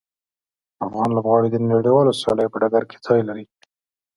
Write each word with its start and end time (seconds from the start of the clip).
افغان 0.85 1.09
لوبغاړي 1.15 1.49
د 1.51 1.57
نړیوالو 1.73 2.17
سیالیو 2.21 2.53
په 2.53 2.57
ډګر 2.61 2.83
کې 2.89 2.97
ځای 3.07 3.21
لري. 3.29 3.45